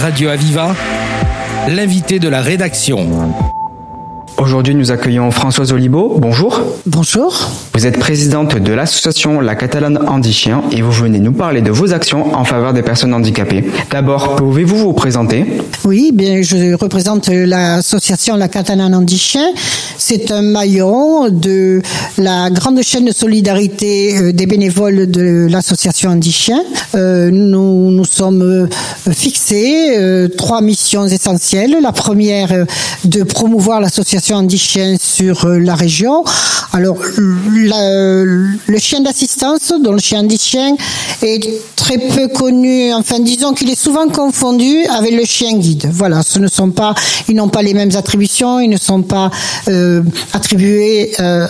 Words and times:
Radio 0.00 0.28
Aviva, 0.28 0.76
l'invité 1.68 2.20
de 2.20 2.28
la 2.28 2.40
rédaction. 2.40 3.08
Aujourd'hui, 4.36 4.76
nous 4.76 4.92
accueillons 4.92 5.32
Françoise 5.32 5.72
Olibo. 5.72 6.16
Bonjour. 6.20 6.62
Bonjour. 6.86 7.50
Vous 7.74 7.84
êtes 7.84 7.98
présidente 7.98 8.56
de 8.56 8.72
l'association 8.72 9.40
La 9.40 9.56
Catalane 9.56 9.98
Handi-Chien 10.06 10.62
et 10.70 10.82
vous 10.82 10.92
venez 10.92 11.18
nous 11.18 11.32
parler 11.32 11.62
de 11.62 11.72
vos 11.72 11.92
actions 11.92 12.36
en 12.36 12.44
faveur 12.44 12.72
des 12.72 12.82
personnes 12.82 13.12
handicapées. 13.12 13.64
D'abord, 13.90 14.36
pouvez-vous 14.36 14.76
vous 14.76 14.92
présenter? 14.92 15.44
Oui, 15.88 16.10
bien, 16.12 16.42
je 16.42 16.74
représente 16.74 17.28
l'association 17.28 18.36
La 18.36 18.48
Catalane 18.48 18.94
Handi-Chien. 18.94 19.54
C'est 19.96 20.30
un 20.30 20.42
maillon 20.42 21.30
de 21.30 21.80
la 22.18 22.50
grande 22.50 22.82
chaîne 22.82 23.06
de 23.06 23.10
solidarité 23.10 24.14
euh, 24.18 24.32
des 24.34 24.44
bénévoles 24.44 25.10
de 25.10 25.46
l'association 25.48 26.10
Handi-Chien. 26.10 26.62
Euh, 26.94 27.30
nous 27.30 27.90
nous 27.90 28.04
sommes 28.04 28.42
euh, 28.42 28.66
fixés 29.14 30.28
trois 30.36 30.60
missions 30.60 31.06
essentielles. 31.06 31.78
La 31.80 31.92
première, 31.92 32.66
de 33.06 33.22
promouvoir 33.22 33.80
l'association 33.80 34.46
chien 34.50 34.96
sur 35.00 35.48
la 35.48 35.74
région. 35.74 36.22
Alors, 36.78 36.96
le 37.16 38.78
chien 38.78 39.00
d'assistance, 39.00 39.72
dont 39.82 39.90
le 39.90 39.98
chien 39.98 40.24
chien 40.38 40.76
est 41.22 41.40
très 41.74 41.98
peu 41.98 42.28
connu. 42.28 42.92
Enfin, 42.92 43.18
disons 43.18 43.52
qu'il 43.52 43.68
est 43.68 43.80
souvent 43.80 44.06
confondu 44.06 44.84
avec 44.96 45.10
le 45.12 45.24
chien 45.24 45.58
guide. 45.58 45.90
Voilà, 45.92 46.22
ce 46.22 46.38
ne 46.38 46.46
sont 46.46 46.70
pas, 46.70 46.94
ils 47.28 47.34
n'ont 47.34 47.48
pas 47.48 47.62
les 47.62 47.74
mêmes 47.74 47.90
attributions, 47.96 48.60
ils 48.60 48.68
ne 48.68 48.76
sont 48.76 49.02
pas 49.02 49.32
euh, 49.66 50.02
attribués 50.32 51.10
euh, 51.18 51.48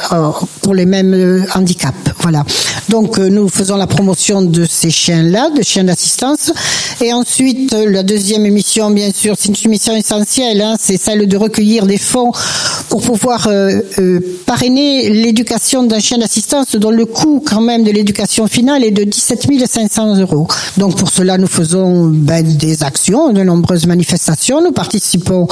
pour 0.62 0.73
les 0.73 0.87
mêmes 0.87 1.45
handicaps. 1.54 1.95
Voilà. 2.20 2.42
Donc, 2.88 3.18
nous 3.18 3.51
faisons 3.51 3.76
la 3.76 3.87
promotion 3.87 4.40
de 4.40 4.65
ces 4.65 4.90
chiens-là, 4.90 5.51
de 5.51 5.62
chiens 5.62 5.84
d'assistance. 5.84 6.52
Et 7.02 7.12
ensuite, 7.12 7.74
la 7.74 8.02
deuxième 8.02 8.46
émission, 8.46 8.90
bien 8.90 9.10
sûr, 9.15 9.34
c'est 9.38 9.62
une 9.62 9.70
mission 9.70 9.95
essentielle, 9.95 10.62
hein, 10.62 10.76
c'est 10.80 10.98
celle 10.98 11.29
de 11.29 11.37
recueillir 11.37 11.84
des 11.84 11.99
fonds 11.99 12.32
pour 12.88 13.02
pouvoir 13.02 13.46
euh, 13.46 13.80
euh, 13.98 14.20
parrainer 14.46 15.10
l'éducation 15.10 15.82
d'un 15.82 16.00
chien 16.00 16.18
d'assistance 16.18 16.74
dont 16.76 16.90
le 16.90 17.04
coût 17.04 17.42
quand 17.44 17.60
même 17.60 17.84
de 17.84 17.90
l'éducation 17.90 18.46
finale 18.46 18.84
est 18.84 18.90
de 18.90 19.04
17 19.04 19.46
500 19.66 20.16
euros. 20.20 20.48
Donc 20.76 20.96
pour 20.96 21.10
cela, 21.10 21.38
nous 21.38 21.46
faisons 21.46 22.06
ben, 22.06 22.42
des 22.42 22.82
actions, 22.82 23.32
de 23.32 23.42
nombreuses 23.42 23.86
manifestations. 23.86 24.62
Nous 24.62 24.72
participons 24.72 25.46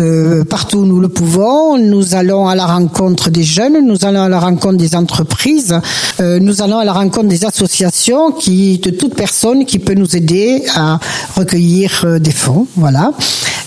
euh, 0.00 0.44
partout 0.44 0.78
où 0.78 0.86
nous 0.86 1.00
le 1.00 1.08
pouvons. 1.08 1.78
Nous 1.78 2.14
allons 2.14 2.46
à 2.46 2.54
la 2.54 2.66
rencontre 2.66 3.30
des 3.30 3.42
jeunes, 3.44 3.86
nous 3.86 4.04
allons 4.04 4.22
à 4.22 4.28
la 4.28 4.40
rencontre 4.40 4.76
des 4.76 4.94
entreprises, 4.94 5.74
nous 6.18 6.62
allons 6.62 6.78
à 6.78 6.84
la 6.84 6.92
rencontre 6.92 7.28
des 7.28 7.44
associations 7.44 8.32
qui, 8.32 8.78
de 8.78 8.90
toute 8.90 9.14
personne 9.14 9.64
qui 9.64 9.78
peut 9.78 9.94
nous 9.94 10.16
aider 10.16 10.62
à 10.74 10.98
recueillir 11.36 12.20
des 12.20 12.30
fonds. 12.30 12.66
Voilà. 12.76 13.12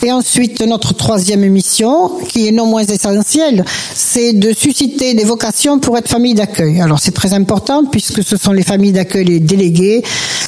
Et 0.04 0.12
ensuite, 0.12 0.62
notre 0.62 0.94
troisième 0.94 1.44
émission, 1.44 2.12
qui 2.28 2.48
est 2.48 2.52
non 2.52 2.66
moins 2.68 2.84
essentielle, 2.84 3.15
c'est 3.24 4.34
de 4.34 4.54
susciter 4.54 5.14
des 5.14 5.24
vocations 5.24 5.80
pour 5.80 5.98
être 5.98 6.08
famille 6.08 6.34
d'accueil. 6.34 6.82
Alors 6.82 7.00
c'est 7.00 7.14
très 7.14 7.34
important 7.34 7.86
puisque 7.86 8.24
ce 8.24 8.38
sont 8.38 8.52
les 8.52 8.64
familles 8.64 8.92
d'accueil, 8.92 9.26
les 9.26 9.40
délégués, 9.40 10.04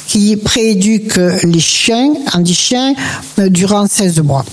qui 0.06 0.36
prééduquent 0.36 1.20
les 1.44 1.60
chiens, 1.60 2.14
handi-chiens, 2.34 2.94
euh, 3.38 3.48
durant 3.48 3.86
16 3.86 4.20
mois. 4.22 4.44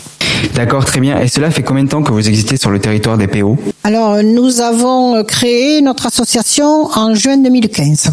D'accord, 0.53 0.85
très 0.85 0.99
bien. 0.99 1.19
Et 1.21 1.27
cela 1.27 1.51
fait 1.51 1.63
combien 1.63 1.83
de 1.83 1.89
temps 1.89 2.03
que 2.03 2.11
vous 2.11 2.27
existez 2.27 2.57
sur 2.57 2.71
le 2.71 2.79
territoire 2.79 3.17
des 3.17 3.27
PO 3.27 3.57
Alors, 3.83 4.21
nous 4.23 4.61
avons 4.61 5.23
créé 5.23 5.81
notre 5.81 6.05
association 6.07 6.89
en 6.93 7.15
juin 7.15 7.37
2015. 7.37 8.11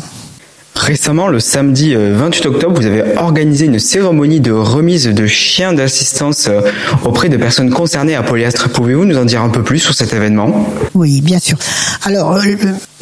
Récemment, 0.83 1.28
le 1.28 1.38
samedi 1.38 1.94
28 1.94 2.47
euh, 2.47 2.48
octobre, 2.48 2.80
vous 2.80 2.86
avez 2.86 3.16
organisé 3.16 3.66
une 3.66 3.78
cérémonie 3.78 4.41
de 4.41 4.50
remise 4.50 5.06
de 5.06 5.27
chiens 5.28 5.72
d'assistance 5.72 6.48
euh, 6.48 6.61
auprès 7.05 7.28
de 7.28 7.36
personnes 7.36 7.70
concernées 7.70 8.16
à 8.16 8.24
Polyastre. 8.24 8.69
Pouvez-vous 8.69 9.05
nous 9.05 9.16
en 9.16 9.24
dire 9.24 9.42
un 9.42 9.48
peu 9.48 9.62
plus 9.62 9.78
sur 9.78 9.94
cet 9.94 10.12
événement? 10.12 10.69
Oui, 10.94 11.20
bien 11.20 11.39
sûr. 11.39 11.56
Alors, 12.02 12.34
euh, 12.34 12.41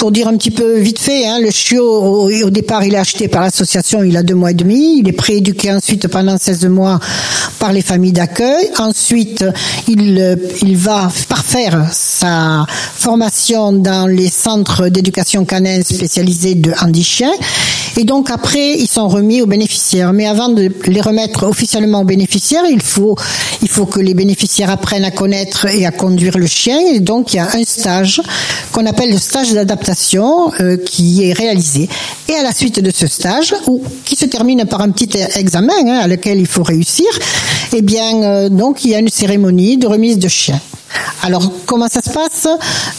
pour 0.01 0.13
dire 0.13 0.29
un 0.29 0.37
petit 0.39 0.51
peu 0.51 0.79
vite 0.79 0.99
fait, 0.99 1.27
hein, 1.27 1.41
le 1.41 1.51
chiot, 1.51 1.85
au, 1.85 2.51
départ, 2.51 2.83
il 2.85 2.95
est 2.95 2.99
acheté 2.99 3.29
par 3.29 3.43
l'association, 3.43 4.03
il 4.03 4.17
a 4.17 4.23
deux 4.23 4.35
mois 4.35 4.53
et 4.53 4.55
demi. 4.55 4.99
Il 5.01 5.09
est 5.11 5.13
prééduqué 5.13 5.71
ensuite 5.71 6.09
pendant 6.09 6.39
16 6.39 6.65
mois 6.69 6.99
par 7.59 7.75
les 7.75 7.83
familles 7.83 8.13
d'accueil. 8.13 8.71
Ensuite, 8.79 9.45
il, 9.89 10.39
il 10.63 10.77
va 10.79 11.13
parfaire 11.29 11.87
sa 11.93 12.65
formation 12.71 13.75
dans 13.75 14.07
les 14.07 14.31
centres 14.31 14.89
d'éducation 14.89 15.45
canine 15.45 15.85
spécialisés 15.85 16.55
de 16.55 16.73
handi-chien. 16.81 17.33
Et 17.99 18.05
donc 18.05 18.31
après, 18.31 18.79
ils 18.79 18.89
sont 18.89 19.07
remis 19.07 19.43
aux 19.43 19.47
bénéficiaires. 19.47 19.80
Mais 20.13 20.27
avant 20.27 20.49
de 20.49 20.71
les 20.87 21.01
remettre 21.01 21.47
officiellement 21.47 22.01
aux 22.01 22.05
bénéficiaires, 22.05 22.65
il 22.71 22.83
faut, 22.83 23.17
que 23.87 24.01
les 24.01 24.15
bénéficiaires 24.15 24.71
apprennent 24.71 25.05
à 25.05 25.11
connaître 25.11 25.67
et 25.67 25.87
à 25.87 25.91
conduire 25.91 26.39
le 26.39 26.47
chien. 26.47 26.79
Et 26.93 27.01
donc 27.01 27.33
il 27.33 27.37
y 27.37 27.41
a 27.41 27.49
un 27.53 27.65
stage 27.65 28.21
qu'on 28.73 28.87
appelle 28.87 29.11
le 29.11 29.19
stage 29.19 29.53
d'adaptation 29.53 30.53
euh, 30.61 30.77
qui 30.77 31.29
est 31.29 31.33
réalisé. 31.33 31.89
Et 32.29 32.35
à 32.35 32.43
la 32.43 32.53
suite 32.53 32.81
de 32.81 32.91
ce 32.91 33.07
stage, 33.07 33.55
qui 34.05 34.17
se 34.17 34.27
termine 34.27 34.65
par 34.67 34.81
un 34.81 34.91
petit 34.91 35.11
examen 35.37 35.73
hein, 35.87 36.01
à 36.03 36.07
lequel 36.07 36.39
il 36.39 36.47
faut 36.47 36.63
réussir, 36.63 37.07
eh 37.75 37.83
bien 37.83 38.23
euh, 38.23 38.49
il 38.85 38.91
y 38.91 38.95
a 38.95 38.99
une 38.99 39.09
cérémonie 39.09 39.77
de 39.77 39.87
remise 39.87 40.19
de 40.19 40.29
chien. 40.29 40.61
Alors, 41.23 41.53
comment 41.67 41.89
ça 41.89 42.01
se 42.03 42.11
passe? 42.11 42.49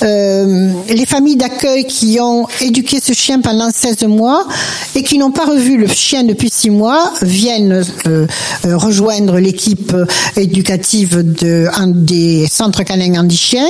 Euh, 0.03 0.73
Les 0.89 1.05
familles 1.05 1.35
d'accueil 1.37 1.85
qui 1.85 2.19
ont 2.19 2.47
éduqué 2.59 2.99
ce 3.01 3.13
chien 3.13 3.41
pendant 3.41 3.69
16 3.71 4.03
mois 4.03 4.47
et 4.95 5.03
qui 5.03 5.17
n'ont 5.17 5.31
pas 5.31 5.45
revu 5.45 5.77
le 5.77 5.87
chien 5.87 6.23
depuis 6.23 6.49
6 6.49 6.69
mois 6.69 7.11
viennent 7.21 7.83
euh, 8.07 8.27
euh, 8.65 8.77
rejoindre 8.77 9.39
l'équipe 9.39 9.95
éducative 10.37 11.23
de, 11.23 11.67
des 11.87 12.47
centres 12.47 12.83
canins 12.83 13.19
handi-chiens 13.19 13.69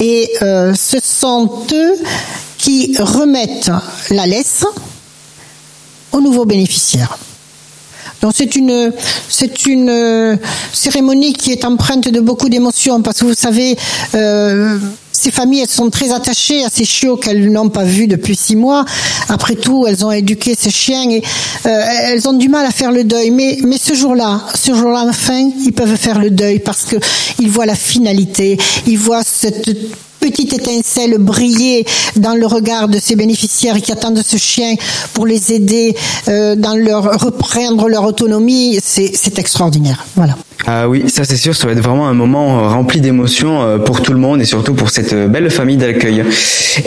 et 0.00 0.30
ce 0.40 0.98
sont 1.02 1.50
eux 1.72 1.94
qui 2.56 2.94
remettent 2.98 3.72
la 4.10 4.26
laisse 4.26 4.64
aux 6.12 6.20
nouveaux 6.20 6.44
bénéficiaires. 6.44 7.18
Donc 8.22 8.32
c'est 8.34 8.56
une 8.56 8.92
c'est 9.28 9.66
une 9.66 9.90
euh, 9.90 10.36
cérémonie 10.72 11.32
qui 11.32 11.52
est 11.52 11.64
empreinte 11.64 12.08
de 12.08 12.20
beaucoup 12.20 12.48
d'émotions 12.48 13.02
parce 13.02 13.20
que 13.20 13.24
vous 13.26 13.34
savez. 13.34 13.76
Euh, 14.14 14.78
ces 15.10 15.32
familles, 15.32 15.62
elles 15.62 15.68
sont 15.68 15.90
très 15.90 16.12
attachées 16.12 16.64
à 16.64 16.68
ces 16.70 16.84
chiots 16.84 17.16
qu'elles 17.16 17.50
n'ont 17.50 17.70
pas 17.70 17.82
vus 17.82 18.06
depuis 18.06 18.36
six 18.36 18.54
mois. 18.54 18.84
Après 19.28 19.56
tout, 19.56 19.84
elles 19.88 20.04
ont 20.04 20.12
éduqué 20.12 20.54
ces 20.56 20.70
chiens 20.70 21.10
et 21.10 21.22
euh, 21.66 21.84
elles 22.04 22.28
ont 22.28 22.34
du 22.34 22.48
mal 22.48 22.64
à 22.64 22.70
faire 22.70 22.92
le 22.92 23.02
deuil. 23.02 23.32
Mais, 23.32 23.58
mais 23.64 23.78
ce 23.78 23.94
jour-là, 23.94 24.42
ce 24.54 24.72
jour-là, 24.72 25.06
enfin, 25.08 25.50
ils 25.64 25.72
peuvent 25.72 25.96
faire 25.96 26.20
le 26.20 26.30
deuil 26.30 26.60
parce 26.60 26.84
que 26.84 26.96
ils 27.40 27.50
voient 27.50 27.66
la 27.66 27.74
finalité, 27.74 28.58
ils 28.86 28.98
voient 28.98 29.24
cette 29.24 29.68
petite 30.30 30.52
étincelle 30.52 31.16
briller 31.18 31.86
dans 32.16 32.34
le 32.34 32.46
regard 32.46 32.88
de 32.88 32.98
ces 32.98 33.16
bénéficiaires 33.16 33.80
qui 33.80 33.92
attendent 33.92 34.22
ce 34.22 34.36
chien 34.36 34.74
pour 35.14 35.26
les 35.26 35.52
aider 35.52 35.94
euh, 36.28 36.54
dans 36.54 36.74
leur 36.74 37.04
reprendre 37.20 37.88
leur 37.88 38.04
autonomie, 38.04 38.78
c'est 38.82 39.38
extraordinaire. 39.38 40.04
Voilà. 40.16 40.36
Ah 40.66 40.88
oui, 40.88 41.04
ça 41.08 41.24
c'est 41.24 41.36
sûr, 41.36 41.56
ça 41.56 41.66
va 41.66 41.72
être 41.72 41.80
vraiment 41.80 42.08
un 42.08 42.14
moment 42.14 42.58
euh, 42.58 42.68
rempli 42.68 43.00
d'émotions 43.00 43.62
euh, 43.62 43.78
pour 43.78 44.02
tout 44.02 44.12
le 44.12 44.18
monde 44.18 44.40
et 44.42 44.44
surtout 44.44 44.74
pour 44.74 44.90
cette 44.90 45.14
belle 45.30 45.50
famille 45.50 45.76
d'accueil. 45.76 46.24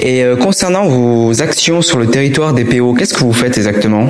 Et 0.01 0.23
concernant 0.39 0.87
vos 0.87 1.41
actions 1.41 1.81
sur 1.81 1.97
le 1.97 2.07
territoire 2.07 2.53
des 2.53 2.63
PO, 2.63 2.93
qu'est-ce 2.93 3.13
que 3.13 3.23
vous 3.23 3.33
faites 3.33 3.57
exactement? 3.57 4.07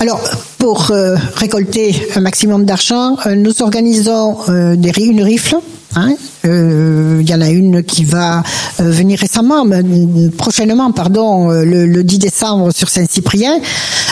Alors, 0.00 0.20
pour 0.58 0.90
récolter 1.36 1.94
un 2.16 2.20
maximum 2.20 2.64
d'argent, 2.64 3.16
nous 3.36 3.62
organisons 3.62 4.38
des, 4.74 4.92
une 4.98 5.22
rifle 5.22 5.56
Hein. 5.94 6.14
Euh, 6.44 7.18
il 7.20 7.28
y 7.28 7.34
en 7.34 7.40
a 7.40 7.50
qui 7.82 8.04
va 8.04 8.42
euh, 8.80 8.90
venir 8.90 9.18
récemment, 9.18 9.64
prochainement, 10.36 10.92
pardon, 10.92 11.50
euh, 11.50 11.64
le, 11.64 12.02
10 12.02 12.18
décembre 12.18 12.72
sur 12.74 12.88
Saint-Cyprien. 12.88 13.58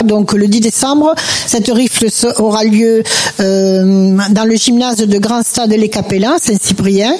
Donc 0.05 0.33
le 0.33 0.47
10 0.47 0.59
décembre, 0.61 1.13
cette 1.45 1.69
rifle 1.69 2.07
aura 2.37 2.63
lieu 2.63 3.03
dans 3.39 4.47
le 4.47 4.55
gymnase 4.55 4.97
de 4.97 5.17
Grand 5.17 5.43
Stade 5.43 5.71
Les 5.71 5.89
Capellans, 5.89 6.37
Saint-Cyprien, 6.41 7.13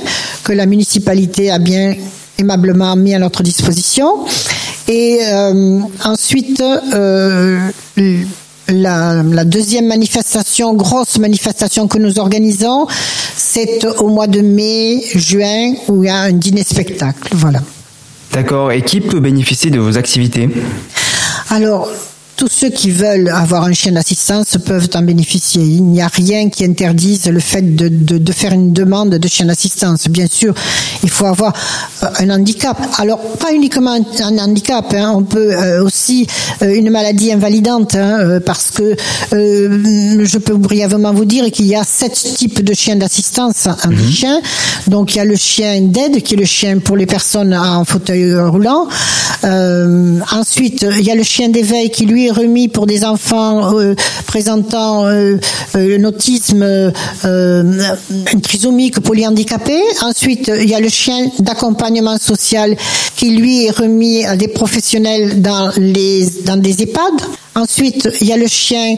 que 0.43 0.53
la 0.53 0.65
municipalité 0.65 1.51
a 1.51 1.59
bien 1.59 1.95
aimablement 2.37 2.95
mis 2.95 3.13
à 3.13 3.19
notre 3.19 3.43
disposition. 3.43 4.25
Et 4.87 5.19
ensuite, 6.03 6.63
la, 8.71 9.43
deuxième 9.43 9.87
manifestation, 9.87 10.73
grosse 10.73 11.17
manifestation 11.19 11.87
que 11.87 11.97
nous 11.97 12.19
organisons, 12.19 12.87
c'est 13.35 13.85
au 13.99 14.07
mois 14.07 14.27
de 14.27 14.41
mai, 14.41 15.01
juin, 15.15 15.73
où 15.87 16.03
il 16.03 16.07
y 16.07 16.09
a 16.09 16.17
un 16.17 16.31
dîner-spectacle. 16.31 17.29
Voilà. 17.33 17.61
D'accord. 18.33 18.71
Et 18.71 18.81
qui 18.81 19.01
peut 19.01 19.19
bénéficier 19.19 19.71
de 19.71 19.79
vos 19.79 19.97
activités? 19.97 20.49
Alors, 21.49 21.89
tous 22.41 22.47
ceux 22.49 22.69
qui 22.69 22.89
veulent 22.89 23.29
avoir 23.29 23.65
un 23.65 23.71
chien 23.71 23.91
d'assistance 23.91 24.57
peuvent 24.65 24.89
en 24.95 25.03
bénéficier. 25.03 25.61
Il 25.61 25.83
n'y 25.83 26.01
a 26.01 26.07
rien 26.07 26.49
qui 26.49 26.65
interdise 26.65 27.27
le 27.27 27.39
fait 27.39 27.61
de, 27.61 27.87
de, 27.87 28.17
de 28.17 28.31
faire 28.31 28.51
une 28.51 28.73
demande 28.73 29.09
de 29.11 29.27
chien 29.27 29.45
d'assistance. 29.45 30.07
Bien 30.07 30.25
sûr, 30.25 30.55
il 31.03 31.09
faut 31.11 31.27
avoir 31.27 31.53
euh, 32.01 32.07
un 32.17 32.31
handicap. 32.31 32.81
Alors, 32.97 33.19
pas 33.37 33.53
uniquement 33.53 33.93
un 33.93 34.37
handicap, 34.39 34.91
hein. 34.95 35.13
on 35.15 35.21
peut 35.21 35.53
euh, 35.53 35.83
aussi 35.83 36.25
euh, 36.63 36.73
une 36.73 36.89
maladie 36.89 37.31
invalidante, 37.31 37.93
hein, 37.93 38.39
parce 38.43 38.71
que 38.71 38.95
je 39.31 40.37
peux 40.39 40.55
brièvement 40.55 41.13
vous 41.13 41.25
dire 41.25 41.51
qu'il 41.51 41.67
y 41.67 41.75
a 41.75 41.83
sept 41.83 42.13
types 42.13 42.63
de 42.63 42.73
chiens 42.73 42.95
d'assistance 42.95 43.67
en 43.67 43.91
mhm. 43.91 44.11
chien. 44.11 44.41
Donc, 44.87 45.13
il 45.13 45.17
y 45.17 45.21
a 45.21 45.25
le 45.25 45.35
chien 45.35 45.79
d'aide, 45.81 46.23
qui 46.23 46.33
est 46.33 46.37
le 46.37 46.45
chien 46.45 46.79
pour 46.79 46.97
les 46.97 47.05
personnes 47.05 47.53
en 47.53 47.85
fauteuil 47.85 48.33
roulant. 48.33 48.87
ensuite, 49.43 50.87
il 50.97 51.05
y 51.05 51.11
a 51.11 51.15
le 51.15 51.23
chien 51.23 51.49
d'éveil 51.49 51.91
qui 51.91 52.07
lui 52.07 52.30
remis 52.31 52.67
pour 52.67 52.85
des 52.85 53.03
enfants 53.03 53.73
présentant 54.27 55.05
un 55.05 56.03
autisme, 56.03 56.91
trisomique 58.41 58.99
polyhandicapée. 59.01 59.81
Ensuite, 60.01 60.51
il 60.59 60.69
y 60.69 60.75
a 60.75 60.79
le 60.79 60.89
chien 60.89 61.27
d'accompagnement 61.39 62.17
social 62.17 62.75
qui 63.15 63.31
lui 63.31 63.65
est 63.65 63.71
remis 63.71 64.25
à 64.25 64.35
des 64.35 64.47
professionnels 64.47 65.41
dans 65.41 65.71
dans 66.45 66.57
des 66.57 66.83
EHPAD. 66.83 67.13
Ensuite, 67.53 68.07
il 68.21 68.27
y 68.27 68.31
a 68.31 68.37
le 68.37 68.47
chien 68.47 68.95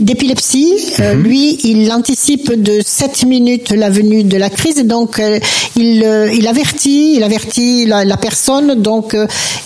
d'épilepsie. 0.00 0.74
Euh, 0.98 1.14
mhm. 1.14 1.22
lui, 1.22 1.58
il 1.62 1.92
anticipe 1.92 2.52
de 2.60 2.80
7 2.84 3.24
minutes 3.24 3.70
la 3.70 3.88
venue 3.88 4.24
de 4.24 4.36
la 4.36 4.50
crise, 4.50 4.84
donc 4.84 5.20
euh, 5.20 5.38
il, 5.76 6.02
euh, 6.02 6.32
il 6.32 6.48
avertit, 6.48 7.14
il 7.14 7.22
avertit 7.22 7.86
la, 7.86 8.04
la 8.04 8.16
personne, 8.16 8.82
donc 8.82 9.16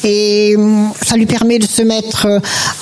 et 0.05 0.57
ça 1.07 1.17
lui 1.17 1.27
permet 1.27 1.59
de 1.59 1.67
se 1.67 1.83
mettre 1.83 2.27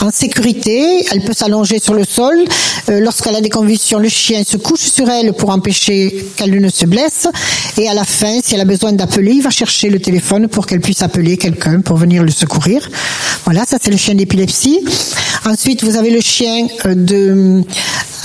en 0.00 0.10
sécurité. 0.10 1.04
Elle 1.12 1.22
peut 1.22 1.32
s'allonger 1.32 1.78
sur 1.78 1.94
le 1.94 2.04
sol. 2.04 2.44
Lorsqu'elle 2.88 3.36
a 3.36 3.40
des 3.40 3.50
convulsions, 3.50 3.98
le 3.98 4.08
chien 4.08 4.42
se 4.44 4.56
couche 4.56 4.80
sur 4.80 5.08
elle 5.08 5.32
pour 5.34 5.50
empêcher 5.50 6.26
qu'elle 6.36 6.58
ne 6.60 6.68
se 6.68 6.86
blesse. 6.86 7.28
Et 7.78 7.88
à 7.88 7.94
la 7.94 8.04
fin, 8.04 8.40
si 8.42 8.54
elle 8.54 8.60
a 8.62 8.64
besoin 8.64 8.92
d'appeler, 8.92 9.32
il 9.32 9.42
va 9.42 9.50
chercher 9.50 9.90
le 9.90 10.00
téléphone 10.00 10.48
pour 10.48 10.66
qu'elle 10.66 10.80
puisse 10.80 11.02
appeler 11.02 11.36
quelqu'un 11.36 11.80
pour 11.80 11.96
venir 11.96 12.24
le 12.24 12.30
secourir. 12.30 12.88
Voilà, 13.44 13.64
ça 13.64 13.76
c'est 13.80 13.90
le 13.90 13.96
chien 13.96 14.14
d'épilepsie. 14.14 14.80
Ensuite, 15.46 15.84
vous 15.84 15.96
avez 15.96 16.10
le 16.10 16.20
chien 16.20 16.66
euh, 16.84 16.94
de 16.94 17.62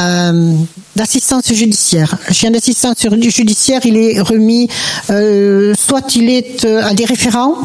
euh, 0.01 0.53
d'assistance 0.95 1.53
judiciaire. 1.53 2.17
Le 2.27 2.33
chien 2.33 2.51
d'assistance 2.51 2.97
judiciaire, 3.29 3.81
il 3.85 3.97
est 3.97 4.19
remis, 4.21 4.69
euh, 5.09 5.73
soit 5.77 6.15
il 6.15 6.29
est 6.29 6.65
à 6.65 6.93
des 6.93 7.05
référents, 7.05 7.55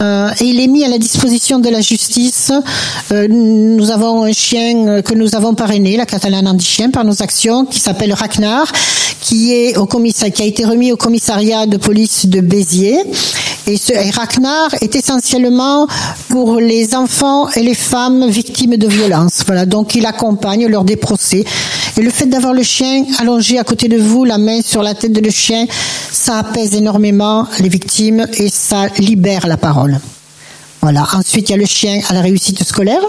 euh, 0.00 0.30
et 0.40 0.44
il 0.44 0.60
est 0.60 0.66
mis 0.66 0.84
à 0.84 0.88
la 0.88 0.98
disposition 0.98 1.58
de 1.58 1.68
la 1.68 1.80
justice. 1.80 2.52
Euh, 3.12 3.28
nous 3.28 3.90
avons 3.90 4.24
un 4.24 4.32
chien 4.32 5.00
que 5.02 5.14
nous 5.14 5.34
avons 5.34 5.54
parrainé, 5.54 5.96
la 5.96 6.06
catalane 6.06 6.46
anti-chien, 6.46 6.90
par 6.90 7.04
nos 7.04 7.22
actions, 7.22 7.64
qui 7.66 7.78
s'appelle 7.78 8.12
Ragnar, 8.12 8.70
qui 9.20 9.54
est 9.54 9.76
au 9.76 9.86
commissariat, 9.86 10.32
qui 10.32 10.42
a 10.42 10.46
été 10.46 10.64
remis 10.64 10.92
au 10.92 10.96
commissariat 10.96 11.66
de 11.66 11.76
police 11.76 12.26
de 12.26 12.40
Béziers. 12.40 12.98
Et, 13.68 13.76
ce, 13.76 13.92
Ragnar 14.14 14.74
est 14.80 14.94
essentiellement 14.94 15.88
pour 16.28 16.56
les 16.56 16.94
enfants 16.94 17.48
et 17.50 17.62
les 17.62 17.74
femmes 17.74 18.28
victimes 18.28 18.76
de 18.76 18.86
violences. 18.86 19.42
Voilà, 19.44 19.66
donc 19.66 19.96
il 19.96 20.06
accompagne 20.06 20.66
lors 20.68 20.84
des 20.84 20.96
procès. 20.96 21.44
Et 21.96 22.02
le 22.02 22.10
fait 22.10 22.26
d'avoir 22.26 22.52
le 22.52 22.62
chien 22.62 23.04
allongé 23.18 23.58
à 23.58 23.64
côté 23.64 23.88
de 23.88 23.96
vous, 23.96 24.24
la 24.24 24.38
main 24.38 24.60
sur 24.62 24.82
la 24.82 24.94
tête 24.94 25.12
de 25.12 25.20
le 25.20 25.30
chien, 25.30 25.66
ça 26.12 26.38
apaise 26.38 26.74
énormément 26.74 27.46
les 27.58 27.68
victimes 27.68 28.26
et 28.34 28.48
ça 28.50 28.86
libère 28.98 29.48
la 29.48 29.56
parole. 29.56 29.98
Voilà. 30.80 31.04
Ensuite, 31.14 31.48
il 31.48 31.52
y 31.52 31.54
a 31.54 31.58
le 31.58 31.66
chien 31.66 32.00
à 32.08 32.14
la 32.14 32.20
réussite 32.20 32.62
scolaire. 32.62 33.02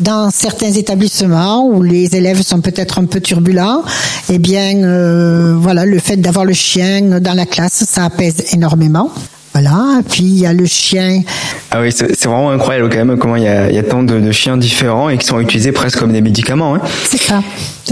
Dans 0.00 0.30
certains 0.30 0.72
établissements 0.72 1.66
où 1.66 1.82
les 1.82 2.14
élèves 2.16 2.42
sont 2.42 2.60
peut-être 2.60 2.98
un 2.98 3.06
peu 3.06 3.20
turbulents, 3.20 3.82
eh 4.28 4.38
bien, 4.38 4.82
euh, 4.82 5.54
voilà, 5.56 5.86
le 5.86 5.98
fait 6.00 6.16
d'avoir 6.16 6.44
le 6.44 6.52
chien 6.52 7.20
dans 7.20 7.34
la 7.34 7.46
classe, 7.46 7.84
ça 7.88 8.04
apaise 8.04 8.52
énormément. 8.52 9.10
Voilà, 9.54 10.00
puis 10.10 10.24
il 10.24 10.38
y 10.40 10.46
a 10.46 10.52
le 10.52 10.66
chien. 10.66 11.22
Ah 11.70 11.80
oui, 11.80 11.92
c'est 11.92 12.24
vraiment 12.24 12.50
incroyable 12.50 12.90
quand 12.90 13.04
même 13.04 13.16
comment 13.16 13.36
il 13.36 13.44
y 13.44 13.46
a, 13.46 13.70
il 13.70 13.76
y 13.76 13.78
a 13.78 13.84
tant 13.84 14.02
de, 14.02 14.18
de, 14.18 14.32
chiens 14.32 14.56
différents 14.56 15.08
et 15.08 15.16
qui 15.16 15.24
sont 15.24 15.38
utilisés 15.38 15.70
presque 15.70 16.00
comme 16.00 16.12
des 16.12 16.22
médicaments. 16.22 16.74
Hein. 16.74 16.80
C'est 17.04 17.20
ça. 17.20 17.40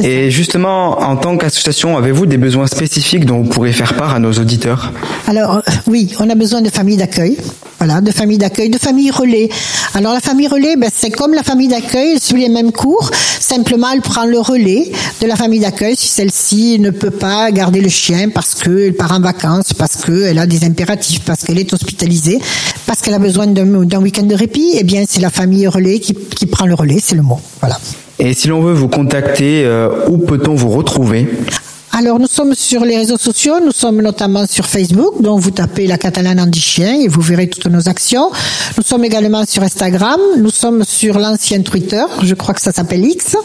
Et 0.02 0.32
justement, 0.32 1.00
en 1.00 1.16
tant 1.16 1.36
qu'association, 1.36 1.96
avez-vous 1.96 2.26
des 2.26 2.36
besoins 2.36 2.66
spécifiques 2.66 3.26
dont 3.26 3.42
vous 3.42 3.48
pourrez 3.48 3.72
faire 3.72 3.94
part 3.94 4.12
à 4.12 4.18
nos 4.18 4.32
auditeurs? 4.32 4.90
Alors 5.28 5.58
euh, 5.58 5.60
oui, 5.86 6.12
on 6.18 6.28
a 6.30 6.34
besoin 6.34 6.62
de 6.62 6.68
familles 6.68 6.96
d'accueil. 6.96 7.36
Voilà, 7.84 8.00
de 8.00 8.12
familles 8.12 8.38
d'accueil, 8.38 8.70
de 8.70 8.78
familles 8.78 9.10
relais. 9.10 9.48
Alors 9.94 10.12
la 10.12 10.20
famille 10.20 10.46
relais, 10.46 10.76
ben, 10.76 10.88
c'est 10.94 11.10
comme 11.10 11.34
la 11.34 11.42
famille 11.42 11.66
d'accueil, 11.66 12.20
suit 12.20 12.40
les 12.40 12.48
mêmes 12.48 12.70
cours. 12.70 13.10
Simplement, 13.40 13.88
elle 13.92 14.02
prend 14.02 14.24
le 14.24 14.38
relais 14.38 14.92
de 15.20 15.26
la 15.26 15.34
famille 15.34 15.58
d'accueil 15.58 15.96
si 15.96 16.06
celle-ci 16.06 16.78
ne 16.78 16.90
peut 16.90 17.10
pas 17.10 17.50
garder 17.50 17.80
le 17.80 17.88
chien 17.88 18.28
parce 18.28 18.54
qu'elle 18.54 18.94
part 18.94 19.10
en 19.10 19.18
vacances, 19.18 19.72
parce 19.72 19.96
qu'elle 19.96 20.38
a 20.38 20.46
des 20.46 20.64
impératifs, 20.64 21.22
parce 21.24 21.42
qu'elle 21.42 21.58
est 21.58 21.72
hospitalisée, 21.72 22.38
parce 22.86 23.00
qu'elle 23.00 23.14
a 23.14 23.18
besoin 23.18 23.48
d'un 23.48 24.00
week-end 24.00 24.22
de 24.22 24.36
répit. 24.36 24.74
Eh 24.78 24.84
bien, 24.84 25.02
c'est 25.08 25.20
la 25.20 25.30
famille 25.30 25.66
relais 25.66 25.98
qui, 25.98 26.14
qui 26.14 26.46
prend 26.46 26.66
le 26.66 26.74
relais, 26.74 26.98
c'est 27.02 27.16
le 27.16 27.22
mot. 27.22 27.40
Voilà. 27.58 27.80
Et 28.20 28.32
si 28.34 28.46
l'on 28.46 28.62
veut 28.62 28.74
vous 28.74 28.86
contacter, 28.86 29.64
euh, 29.64 30.06
où 30.06 30.18
peut-on 30.18 30.54
vous 30.54 30.68
retrouver? 30.68 31.26
Alors 31.94 32.18
nous 32.18 32.26
sommes 32.26 32.54
sur 32.54 32.86
les 32.86 32.96
réseaux 32.96 33.18
sociaux, 33.18 33.56
nous 33.62 33.70
sommes 33.70 34.00
notamment 34.00 34.46
sur 34.46 34.66
Facebook, 34.66 35.20
donc 35.20 35.40
vous 35.40 35.50
tapez 35.50 35.86
la 35.86 35.98
Catalane 35.98 36.40
Andy 36.40 36.58
Chien 36.58 36.94
et 36.94 37.06
vous 37.06 37.20
verrez 37.20 37.48
toutes 37.48 37.66
nos 37.66 37.86
actions. 37.86 38.30
Nous 38.78 38.82
sommes 38.82 39.04
également 39.04 39.44
sur 39.46 39.62
Instagram, 39.62 40.18
nous 40.38 40.50
sommes 40.50 40.84
sur 40.84 41.18
l'ancien 41.18 41.60
Twitter, 41.60 42.02
je 42.22 42.34
crois 42.34 42.54
que 42.54 42.62
ça 42.62 42.72
s'appelle 42.72 43.04
X, 43.04 43.36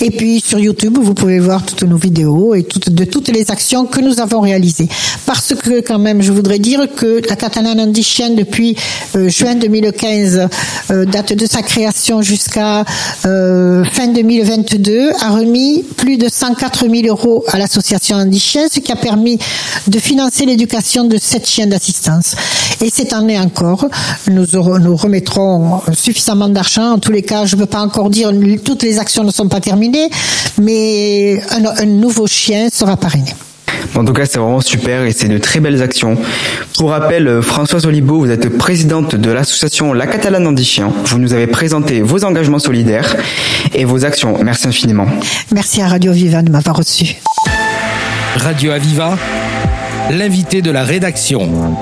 et 0.00 0.10
puis 0.10 0.40
sur 0.40 0.58
YouTube 0.58 0.98
vous 1.00 1.14
pouvez 1.14 1.38
voir 1.38 1.64
toutes 1.64 1.82
nos 1.82 1.96
vidéos 1.96 2.54
et 2.54 2.62
toutes, 2.62 2.90
de 2.90 3.04
toutes 3.04 3.28
les 3.28 3.50
actions 3.50 3.86
que 3.86 4.00
nous 4.00 4.20
avons 4.20 4.40
réalisées. 4.40 4.88
Parce 5.26 5.54
que 5.54 5.80
quand 5.80 5.98
même 5.98 6.22
je 6.22 6.32
voudrais 6.32 6.58
dire 6.58 6.86
que 6.94 7.20
la 7.28 7.36
Catalane 7.36 7.80
Andy 7.80 8.02
Chien 8.02 8.30
depuis 8.30 8.76
euh, 9.16 9.28
juin 9.28 9.54
2015, 9.54 10.48
euh, 10.90 11.04
date 11.04 11.32
de 11.32 11.46
sa 11.46 11.62
création 11.62 12.22
jusqu'à 12.22 12.84
euh, 13.26 13.84
fin 13.84 14.08
2022, 14.08 15.10
a 15.20 15.30
remis 15.30 15.84
plus 15.96 16.16
de 16.16 16.28
104 16.28 16.88
000 16.88 17.06
euros 17.06 17.44
à 17.48 17.58
l'association 17.58 18.16
Chien, 18.32 18.66
ce 18.72 18.80
qui 18.80 18.92
a 18.92 18.96
permis 18.96 19.38
de 19.86 19.98
financer 19.98 20.46
l'éducation 20.46 21.04
de 21.04 21.18
sept 21.18 21.46
chiens 21.46 21.66
d'assistance. 21.66 22.34
Et 22.80 22.90
cette 22.90 23.12
année 23.12 23.38
encore, 23.38 23.86
nous, 24.30 24.46
nous 24.52 24.96
remettrons 24.96 25.80
suffisamment 25.92 26.48
d'argent. 26.48 26.92
En 26.92 26.98
tous 26.98 27.12
les 27.12 27.22
cas, 27.22 27.44
je 27.44 27.56
ne 27.56 27.60
peux 27.60 27.66
pas 27.66 27.82
encore 27.82 28.08
dire, 28.10 28.32
toutes 28.64 28.82
les 28.82 28.98
actions 28.98 29.24
ne 29.24 29.30
sont 29.30 29.48
pas 29.48 29.60
terminées, 29.60 29.89
mais 30.60 31.40
un, 31.50 31.64
un 31.82 31.86
nouveau 31.86 32.26
chien 32.26 32.68
sera 32.72 32.96
parrainé. 32.96 33.32
En 33.96 34.04
tout 34.04 34.12
cas, 34.12 34.24
c'est 34.26 34.38
vraiment 34.38 34.60
super 34.60 35.04
et 35.04 35.12
c'est 35.12 35.28
de 35.28 35.38
très 35.38 35.60
belles 35.60 35.82
actions. 35.82 36.16
Pour 36.78 36.90
rappel, 36.90 37.26
euh, 37.26 37.42
Françoise 37.42 37.86
Olibo, 37.86 38.18
vous 38.20 38.30
êtes 38.30 38.48
présidente 38.56 39.14
de 39.14 39.30
l'association 39.30 39.92
La 39.92 40.06
Catalane 40.06 40.46
Anti-Chien. 40.46 40.92
Vous 41.06 41.18
nous 41.18 41.32
avez 41.32 41.46
présenté 41.46 42.00
vos 42.00 42.24
engagements 42.24 42.58
solidaires 42.58 43.16
et 43.74 43.84
vos 43.84 44.04
actions. 44.04 44.38
Merci 44.42 44.68
infiniment. 44.68 45.06
Merci 45.52 45.82
à 45.82 45.88
Radio 45.88 46.12
Viva 46.12 46.42
de 46.42 46.50
m'avoir 46.50 46.76
reçu. 46.76 47.16
Radio 48.36 48.70
Aviva, 48.72 49.18
l'invité 50.10 50.62
de 50.62 50.70
la 50.70 50.84
rédaction. 50.84 51.76